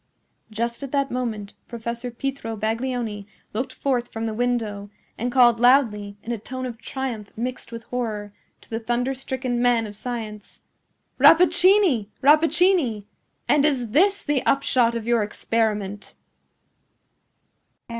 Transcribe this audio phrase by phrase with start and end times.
[0.49, 6.17] Just at that moment Professor Pietro Baglioni looked forth from the window, and called loudly,
[6.23, 10.61] in a tone of triumph mixed with horror, to the thunderstricken man of science,
[11.19, 12.07] "Rappaccini!
[12.23, 13.05] Rappaccini!
[13.47, 16.15] and is this the upshot of your experiment!"